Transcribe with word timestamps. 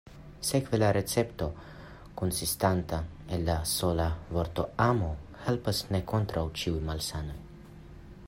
Sekve 0.47 0.77
la 0.77 0.87
recepto, 0.95 1.47
konsistanta 2.21 3.01
el 3.37 3.45
la 3.49 3.57
sola 3.73 4.07
vorto 4.37 4.67
“amu”, 4.89 5.09
helpas 5.49 5.85
ne 5.97 6.03
kontraŭ 6.15 6.47
ĉiuj 6.63 6.81
malsanoj. 6.89 7.37